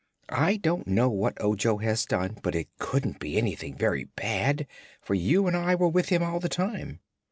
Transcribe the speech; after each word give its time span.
"I 0.33 0.57
don't 0.57 0.87
know 0.87 1.09
what 1.11 1.39
Ojo 1.39 1.77
has 1.77 2.05
done, 2.07 2.39
but 2.41 2.55
it 2.55 2.69
couldn't 2.79 3.19
be 3.19 3.37
anything 3.37 3.75
very 3.75 4.05
bad, 4.05 4.65
for 4.99 5.13
you 5.13 5.45
and 5.45 5.55
I 5.55 5.75
were 5.75 5.89
with 5.89 6.09
him 6.09 6.23
all 6.23 6.39
the 6.39 6.49
time." 6.49 7.01